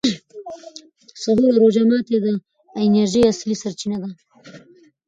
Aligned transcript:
سحور 1.21 1.51
او 1.53 1.59
روژه 1.63 1.83
ماتي 1.89 2.17
د 2.25 2.27
انرژۍ 2.81 3.21
اصلي 3.31 3.55
سرچینه 3.61 3.97
ده. 4.03 4.09